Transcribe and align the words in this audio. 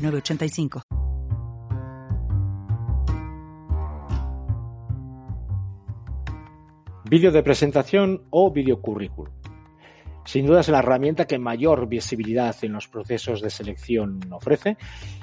985. 0.00 0.82
Vídeo 7.10 7.32
de 7.32 7.42
presentación 7.42 8.22
o 8.30 8.52
video 8.52 8.80
currículum. 8.80 9.39
Sin 10.24 10.46
duda 10.46 10.60
es 10.60 10.68
la 10.68 10.80
herramienta 10.80 11.26
que 11.26 11.38
mayor 11.38 11.88
visibilidad 11.88 12.54
en 12.62 12.72
los 12.72 12.88
procesos 12.88 13.40
de 13.40 13.50
selección 13.50 14.20
ofrece 14.30 14.76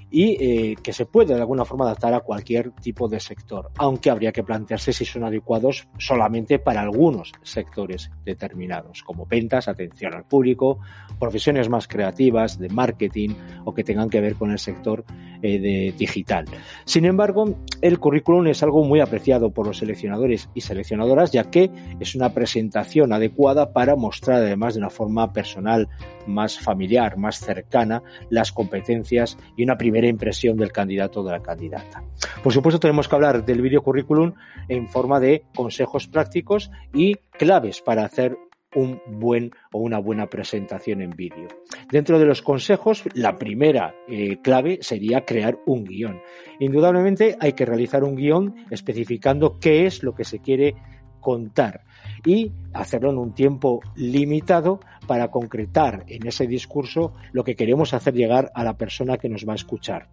y 0.10 0.38
eh, 0.40 0.76
que 0.82 0.94
se 0.94 1.06
puede 1.06 1.36
de 1.36 1.42
alguna 1.42 1.66
forma 1.66 1.86
adaptar 1.86 2.14
a 2.14 2.22
cualquier 2.22 2.72
tipo 2.72 3.08
de 3.08 3.20
sector, 3.20 3.72
aunque 3.78 4.10
habría 4.10 4.32
que 4.32 4.44
plantearse 4.44 4.94
si 4.94 5.06
son 5.06 5.24
adecuados 5.24 5.88
solamente 5.98 6.60
para 6.60 6.82
algunos 6.82 7.34
sectores 7.44 8.10
determinados, 8.24 9.04
como 9.04 9.26
ventas, 9.26 9.68
atención 9.68 10.14
al 10.14 10.26
público, 10.26 10.80
profesiones 11.20 11.70
más 11.70 11.88
creativas, 11.88 12.58
de 12.58 12.70
marketing 12.70 13.30
o 13.66 13.74
que 13.74 13.84
tengan 13.84 14.10
que 14.10 14.22
ver 14.22 14.36
con 14.36 14.52
el 14.52 14.60
sector 14.60 15.04
eh, 15.42 15.60
de 15.60 15.94
digital. 15.98 16.46
Sin 16.86 17.06
embargo, 17.06 17.56
el 17.82 18.00
currículum 18.00 18.48
es 18.48 18.64
algo 18.64 18.84
muy 18.84 19.00
apreciado 19.00 19.52
por 19.52 19.68
los 19.68 19.78
seleccionadores 19.78 20.50
y 20.54 20.62
seleccionadoras, 20.62 21.32
ya 21.32 21.50
que 21.50 21.70
es 22.00 22.16
una 22.16 22.34
presentación 22.34 23.14
adecuada 23.14 23.74
para 23.74 23.96
mostrar 23.96 24.38
además 24.38 24.74
de 24.74 24.80
una 24.80 24.90
forma 24.90 25.34
personal, 25.34 25.88
más 26.26 26.60
familiar, 26.60 27.18
más 27.18 27.40
cercana, 27.40 28.04
las 28.30 28.52
competencias 28.52 29.38
y 29.56 29.64
una 29.64 29.78
primera 29.78 30.08
impresión 30.08 30.58
del 30.58 30.72
candidato 30.72 31.22
o 31.22 31.24
de 31.24 31.32
la 31.32 31.42
candidata. 31.42 32.04
Por 32.44 32.54
supuesto, 32.54 32.80
tenemos 32.80 33.08
que 33.08 33.16
hablar 33.16 33.46
del 33.46 33.62
video 33.62 33.82
currículum 33.82 34.34
en 34.68 34.88
forma 34.88 35.20
de 35.20 35.44
consejos 35.56 36.08
prácticos 36.08 36.72
y 36.94 37.16
claves 37.38 37.82
para 37.82 38.06
hacer 38.06 38.38
un 38.76 39.02
buen 39.08 39.52
o 39.72 39.80
una 39.80 40.00
buena 40.00 40.28
presentación 40.28 41.02
en 41.02 41.12
vídeo. 41.12 41.48
Dentro 41.92 42.20
de 42.20 42.26
los 42.26 42.42
consejos, 42.42 43.04
la 43.14 43.36
primera 43.36 43.96
eh, 44.08 44.42
clave 44.42 44.80
sería 44.82 45.26
crear 45.26 45.60
un 45.66 45.86
guion. 45.86 46.22
Indudablemente 46.60 47.38
hay 47.40 47.54
que 47.54 47.66
realizar 47.66 48.04
un 48.04 48.16
guion 48.16 48.56
especificando 48.70 49.60
qué 49.60 49.86
es 49.86 50.04
lo 50.04 50.14
que 50.14 50.24
se 50.24 50.40
quiere 50.40 50.76
contar 51.20 51.84
y 52.26 52.52
hacerlo 52.74 53.10
en 53.12 53.18
un 53.18 53.34
tiempo 53.34 53.82
limitado 53.96 54.80
para 55.08 55.30
concretar 55.30 56.06
en 56.08 56.28
ese 56.28 56.48
discurso 56.48 57.14
lo 57.32 57.44
que 57.44 57.56
queremos 57.56 57.94
hacer 57.94 58.14
llegar 58.14 58.52
a 58.54 58.64
la 58.64 58.78
persona 58.78 59.18
que 59.18 59.30
nos 59.30 59.48
va 59.48 59.54
a 59.54 59.56
escuchar. 59.56 60.08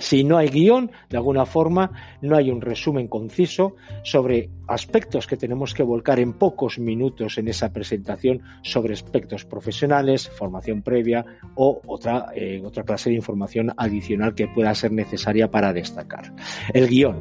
Si 0.00 0.24
no 0.24 0.36
hay 0.36 0.48
guion, 0.48 0.90
de 1.08 1.16
alguna 1.16 1.46
forma, 1.46 1.92
no 2.20 2.36
hay 2.36 2.50
un 2.50 2.60
resumen 2.60 3.08
conciso 3.08 3.76
sobre 4.02 4.50
aspectos 4.66 5.26
que 5.26 5.36
tenemos 5.36 5.74
que 5.74 5.82
volcar 5.82 6.18
en 6.20 6.32
pocos 6.32 6.78
minutos 6.78 7.38
en 7.38 7.48
esa 7.48 7.72
presentación 7.72 8.42
sobre 8.62 8.94
aspectos 8.94 9.44
profesionales, 9.44 10.28
formación 10.28 10.82
previa 10.82 11.24
o 11.54 11.80
otra, 11.86 12.26
eh, 12.34 12.62
otra 12.64 12.84
clase 12.84 13.10
de 13.10 13.16
información 13.16 13.72
adicional 13.76 14.34
que 14.34 14.48
pueda 14.48 14.74
ser 14.74 14.92
necesaria 14.92 15.50
para 15.50 15.72
destacar. 15.72 16.32
El 16.72 16.88
guion. 16.88 17.20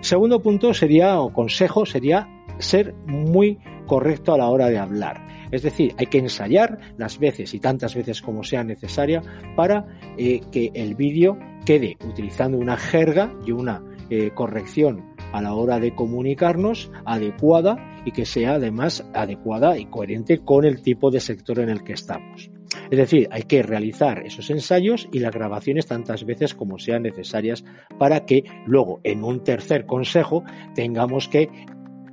Segundo 0.00 0.40
punto 0.40 0.74
sería, 0.74 1.20
o 1.20 1.32
consejo, 1.32 1.86
sería 1.86 2.28
ser 2.62 2.94
muy 3.06 3.58
correcto 3.86 4.32
a 4.32 4.38
la 4.38 4.48
hora 4.48 4.68
de 4.68 4.78
hablar. 4.78 5.26
Es 5.50 5.62
decir, 5.62 5.94
hay 5.98 6.06
que 6.06 6.18
ensayar 6.18 6.78
las 6.96 7.18
veces 7.18 7.54
y 7.54 7.60
tantas 7.60 7.94
veces 7.94 8.22
como 8.22 8.44
sea 8.44 8.62
necesaria 8.62 9.22
para 9.56 9.86
eh, 10.16 10.40
que 10.52 10.70
el 10.74 10.94
vídeo 10.94 11.38
quede 11.64 11.96
utilizando 12.06 12.56
una 12.56 12.76
jerga 12.76 13.34
y 13.44 13.52
una 13.52 13.82
eh, 14.08 14.30
corrección 14.34 15.14
a 15.32 15.42
la 15.42 15.54
hora 15.54 15.78
de 15.78 15.94
comunicarnos 15.94 16.90
adecuada 17.04 18.02
y 18.04 18.12
que 18.12 18.26
sea 18.26 18.54
además 18.54 19.04
adecuada 19.14 19.78
y 19.78 19.86
coherente 19.86 20.38
con 20.38 20.64
el 20.64 20.82
tipo 20.82 21.10
de 21.10 21.20
sector 21.20 21.58
en 21.58 21.68
el 21.68 21.84
que 21.84 21.92
estamos. 21.92 22.50
Es 22.90 22.98
decir, 22.98 23.28
hay 23.30 23.42
que 23.42 23.62
realizar 23.62 24.24
esos 24.26 24.50
ensayos 24.50 25.08
y 25.12 25.20
las 25.20 25.32
grabaciones 25.32 25.86
tantas 25.86 26.24
veces 26.24 26.54
como 26.54 26.78
sean 26.78 27.02
necesarias 27.02 27.64
para 27.98 28.24
que 28.26 28.44
luego 28.66 29.00
en 29.04 29.24
un 29.24 29.42
tercer 29.44 29.86
consejo 29.86 30.44
tengamos 30.74 31.28
que 31.28 31.48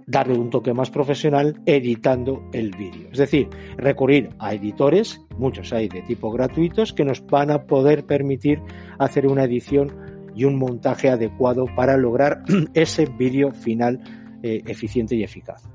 darle 0.07 0.39
un 0.39 0.49
toque 0.49 0.73
más 0.73 0.89
profesional 0.89 1.61
editando 1.65 2.49
el 2.53 2.71
vídeo. 2.75 3.09
Es 3.11 3.19
decir, 3.19 3.49
recurrir 3.75 4.29
a 4.39 4.53
editores, 4.53 5.21
muchos 5.37 5.73
hay 5.73 5.89
de 5.89 6.01
tipo 6.01 6.31
gratuitos, 6.31 6.93
que 6.93 7.05
nos 7.05 7.23
van 7.27 7.51
a 7.51 7.63
poder 7.67 8.05
permitir 8.05 8.61
hacer 8.97 9.27
una 9.27 9.43
edición 9.43 9.91
y 10.33 10.45
un 10.45 10.57
montaje 10.57 11.09
adecuado 11.09 11.65
para 11.75 11.97
lograr 11.97 12.43
ese 12.73 13.05
vídeo 13.05 13.51
final 13.51 13.99
eh, 14.41 14.63
eficiente 14.65 15.15
y 15.15 15.23
eficaz. 15.23 15.67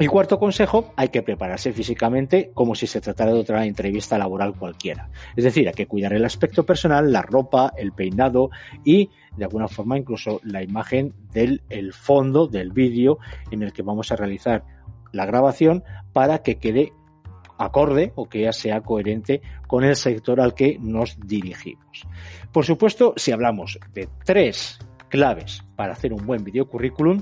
El 0.00 0.08
cuarto 0.08 0.38
consejo, 0.38 0.94
hay 0.96 1.10
que 1.10 1.22
prepararse 1.22 1.74
físicamente 1.74 2.52
como 2.54 2.74
si 2.74 2.86
se 2.86 3.02
tratara 3.02 3.34
de 3.34 3.40
otra 3.40 3.66
entrevista 3.66 4.16
laboral 4.16 4.54
cualquiera. 4.56 5.10
Es 5.36 5.44
decir, 5.44 5.68
hay 5.68 5.74
que 5.74 5.86
cuidar 5.86 6.14
el 6.14 6.24
aspecto 6.24 6.64
personal, 6.64 7.12
la 7.12 7.20
ropa, 7.20 7.74
el 7.76 7.92
peinado 7.92 8.48
y 8.82 9.10
de 9.36 9.44
alguna 9.44 9.68
forma 9.68 9.98
incluso 9.98 10.40
la 10.42 10.62
imagen 10.62 11.12
del 11.34 11.60
el 11.68 11.92
fondo 11.92 12.46
del 12.46 12.72
vídeo 12.72 13.18
en 13.50 13.62
el 13.62 13.74
que 13.74 13.82
vamos 13.82 14.10
a 14.10 14.16
realizar 14.16 14.64
la 15.12 15.26
grabación 15.26 15.84
para 16.14 16.38
que 16.38 16.56
quede 16.56 16.94
acorde 17.58 18.14
o 18.14 18.26
que 18.26 18.40
ya 18.40 18.54
sea 18.54 18.80
coherente 18.80 19.42
con 19.66 19.84
el 19.84 19.96
sector 19.96 20.40
al 20.40 20.54
que 20.54 20.78
nos 20.80 21.20
dirigimos. 21.20 22.06
Por 22.50 22.64
supuesto, 22.64 23.12
si 23.16 23.32
hablamos 23.32 23.78
de 23.92 24.08
tres 24.24 24.78
claves 25.10 25.62
para 25.76 25.92
hacer 25.92 26.14
un 26.14 26.24
buen 26.24 26.42
video 26.42 26.66
currículum 26.66 27.20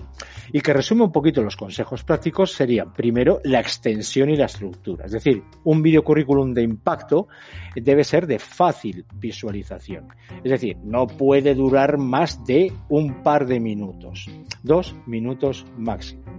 y 0.52 0.60
que 0.60 0.72
resume 0.72 1.02
un 1.02 1.12
poquito 1.12 1.42
los 1.42 1.56
consejos 1.56 2.04
prácticos 2.04 2.52
serían 2.52 2.92
primero 2.92 3.40
la 3.42 3.58
extensión 3.58 4.30
y 4.30 4.36
la 4.36 4.46
estructura. 4.46 5.06
Es 5.06 5.12
decir, 5.12 5.42
un 5.64 5.82
video 5.82 6.04
currículum 6.04 6.54
de 6.54 6.62
impacto 6.62 7.26
debe 7.74 8.04
ser 8.04 8.26
de 8.26 8.38
fácil 8.38 9.04
visualización. 9.14 10.08
Es 10.44 10.52
decir, 10.52 10.76
no 10.84 11.06
puede 11.06 11.54
durar 11.54 11.98
más 11.98 12.44
de 12.44 12.72
un 12.88 13.22
par 13.22 13.46
de 13.46 13.58
minutos, 13.58 14.30
dos 14.62 14.94
minutos 15.06 15.66
máximo. 15.76 16.37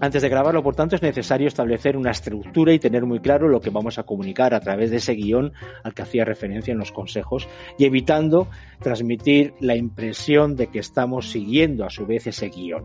Antes 0.00 0.22
de 0.22 0.28
grabarlo, 0.28 0.62
por 0.62 0.76
tanto, 0.76 0.94
es 0.94 1.02
necesario 1.02 1.48
establecer 1.48 1.96
una 1.96 2.12
estructura 2.12 2.72
y 2.72 2.78
tener 2.78 3.04
muy 3.04 3.18
claro 3.18 3.48
lo 3.48 3.60
que 3.60 3.70
vamos 3.70 3.98
a 3.98 4.04
comunicar 4.04 4.54
a 4.54 4.60
través 4.60 4.90
de 4.90 4.98
ese 4.98 5.14
guion 5.14 5.52
al 5.82 5.92
que 5.92 6.02
hacía 6.02 6.24
referencia 6.24 6.70
en 6.70 6.78
los 6.78 6.92
consejos 6.92 7.48
y 7.78 7.84
evitando 7.84 8.48
transmitir 8.80 9.54
la 9.58 9.74
impresión 9.74 10.54
de 10.54 10.68
que 10.68 10.78
estamos 10.78 11.32
siguiendo 11.32 11.84
a 11.84 11.90
su 11.90 12.06
vez 12.06 12.28
ese 12.28 12.48
guion. 12.48 12.84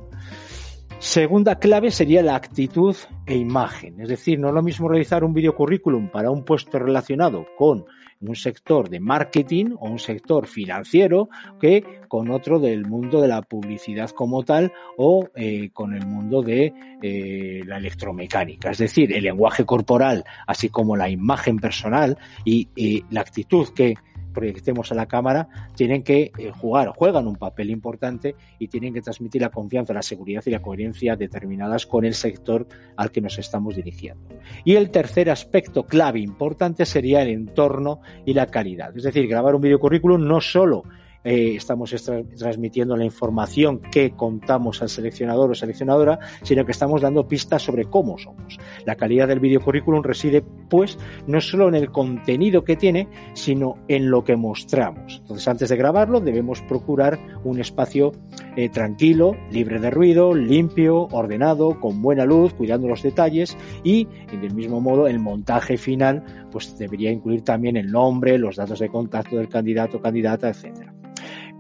Segunda 0.98 1.60
clave 1.60 1.92
sería 1.92 2.24
la 2.24 2.36
actitud 2.36 2.96
e 3.28 3.36
imagen. 3.36 4.02
Es 4.02 4.10
decir, 4.10 4.40
no 4.40 4.48
es 4.48 4.54
lo 4.56 4.64
mismo 4.64 4.88
realizar 4.88 5.24
un 5.24 5.34
video 5.34 5.54
currículum 5.54 6.10
para 6.10 6.32
un 6.32 6.44
puesto 6.44 6.80
relacionado 6.80 7.46
con 7.58 7.86
un 8.28 8.36
sector 8.36 8.90
de 8.90 9.00
marketing 9.00 9.76
o 9.80 9.90
un 9.90 10.00
sector 10.00 10.48
financiero 10.48 11.30
que 11.60 12.02
con 12.08 12.30
otro 12.32 12.60
del 12.60 12.86
mundo 12.86 13.22
de 13.22 13.28
la 13.28 13.42
publicidad 13.42 14.10
como 14.12 14.44
tal 14.44 14.72
o 14.98 15.28
eh, 15.36 15.70
con 15.74 15.94
el 15.94 16.06
mundo 16.06 16.42
de 16.42 16.74
eh, 17.02 17.62
la 17.66 17.78
electromecánica. 17.78 18.72
Es 18.72 18.78
decir, 18.78 19.14
el 19.14 19.24
lenguaje 19.24 19.66
corporal, 19.66 20.24
así 20.48 20.70
como 20.70 20.96
la 20.96 21.10
imagen 21.10 21.58
personal 21.58 22.18
y 22.46 22.68
la 23.10 23.22
actitud 23.22 23.70
que 23.70 23.96
proyectemos 24.34 24.92
a 24.92 24.96
la 24.96 25.06
cámara, 25.06 25.48
tienen 25.76 26.04
que 26.04 26.32
eh, 26.38 26.52
jugar, 26.52 26.90
juegan 26.96 27.28
un 27.28 27.36
papel 27.36 27.70
importante 27.70 28.36
y 28.60 28.68
tienen 28.68 28.94
que 28.94 29.02
transmitir 29.02 29.42
la 29.42 29.50
confianza, 29.50 29.94
la 29.94 30.02
seguridad 30.02 30.44
y 30.46 30.52
la 30.52 30.62
coherencia 30.62 31.16
determinadas 31.16 31.86
con 31.86 32.06
el 32.06 32.14
sector 32.14 32.68
al 32.98 33.12
que 33.12 33.22
nos 33.22 33.40
estamos 33.40 33.76
dirigiendo. 33.76 34.28
Y 34.66 34.76
el 34.76 34.90
tercer 34.90 35.30
aspecto 35.30 35.86
clave 35.86 36.20
importante 36.20 36.86
sería 36.86 37.22
el 37.22 37.30
entorno 37.30 38.02
y 38.26 38.34
la 38.34 38.48
calidad. 38.48 38.96
Es 38.96 39.04
decir, 39.04 39.28
grabar 39.28 39.56
un 39.56 39.62
video 39.62 39.80
currículum 39.80 40.28
no 40.28 40.42
solo 40.42 40.84
eh, 41.24 41.56
estamos 41.56 41.94
transmitiendo 42.38 42.96
la 42.96 43.06
información 43.06 43.80
que 43.80 44.12
contamos 44.12 44.82
al 44.82 44.90
seleccionador 44.90 45.52
o 45.52 45.56
seleccionadora, 45.56 46.20
sino 46.42 46.66
que 46.66 46.72
estamos 46.72 47.02
dando 47.02 47.28
pistas 47.28 47.62
sobre 47.62 47.86
cómo 47.86 48.18
somos. 48.18 48.58
La 48.86 48.96
calidad 48.96 49.28
del 49.28 49.40
videocurrículum 49.40 50.04
reside, 50.04 50.44
pues, 50.70 50.98
no 51.28 51.40
solo 51.42 51.68
en 51.68 51.76
el 51.76 51.92
contenido 51.92 52.64
que 52.64 52.76
tiene, 52.76 53.08
sino 53.34 53.76
en 53.88 54.10
lo 54.10 54.24
que 54.24 54.36
mostramos. 54.36 55.20
Entonces, 55.22 55.48
antes 55.48 55.70
de 55.70 55.78
grabarlo, 55.78 56.20
debemos 56.20 56.62
procurar 56.62 57.20
un 57.44 57.60
espacio 57.60 58.12
eh, 58.56 58.70
tranquilo, 58.70 59.36
libre 59.52 59.80
de 59.80 59.90
ruido, 59.90 60.34
limpio, 60.34 61.08
ordenado, 61.12 61.80
con 61.80 62.02
buena 62.02 62.26
luz, 62.26 62.54
cuidando 62.54 62.88
los 62.88 63.04
detalles 63.04 63.58
y, 63.84 64.08
del 64.32 64.54
mismo 64.54 64.82
modo, 64.82 65.08
el 65.08 65.20
montaje 65.20 65.78
final, 65.78 66.48
pues 66.52 66.78
debería 66.78 67.12
incluir 67.12 67.44
también 67.44 67.78
el 67.78 67.92
nombre, 67.92 68.38
los 68.38 68.56
datos 68.56 68.80
de 68.80 68.90
contacto 68.90 69.38
del 69.38 69.50
candidato 69.50 69.98
o 69.98 70.02
candidata, 70.02 70.50
etcétera. 70.50 70.93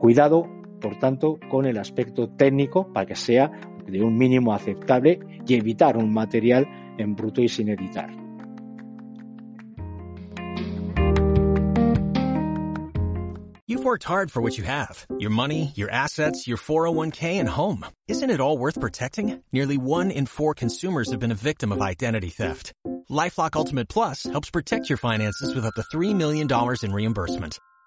Cuidado, 0.03 0.49
por 0.81 0.99
tanto, 0.99 1.39
con 1.49 1.65
el 1.65 1.77
aspecto 1.77 2.27
técnico 2.27 2.91
para 2.91 3.05
que 3.05 3.15
sea 3.15 3.49
de 3.87 4.03
un 4.03 4.17
mínimo 4.17 4.53
aceptable 4.53 5.21
y 5.47 5.53
evitar 5.53 5.95
un 5.95 6.11
material 6.11 6.67
en 6.97 7.15
bruto 7.15 7.41
y 7.41 7.47
sin 7.47 7.69
editar. 7.69 8.09
You've 13.65 13.85
worked 13.85 14.03
hard 14.03 14.29
for 14.29 14.41
what 14.41 14.57
you 14.57 14.65
have 14.65 15.05
your 15.19 15.31
money, 15.31 15.71
your 15.73 15.89
assets, 15.89 16.49
your 16.49 16.57
401k, 16.57 17.39
and 17.39 17.47
home. 17.47 17.85
Isn't 18.09 18.29
it 18.29 18.41
all 18.41 18.57
worth 18.57 18.81
protecting? 18.81 19.41
Nearly 19.53 19.77
one 19.77 20.11
in 20.11 20.25
four 20.25 20.53
consumers 20.53 21.11
have 21.11 21.21
been 21.21 21.31
a 21.31 21.45
victim 21.49 21.71
of 21.71 21.81
identity 21.81 22.27
theft. 22.27 22.73
Lifelock 23.09 23.55
Ultimate 23.55 23.87
Plus 23.87 24.23
helps 24.23 24.51
protect 24.51 24.89
your 24.89 24.97
finances 24.97 25.55
with 25.55 25.63
up 25.63 25.75
to 25.75 25.83
$3 25.95 26.13
million 26.13 26.49
in 26.83 26.91
reimbursement. 26.91 27.57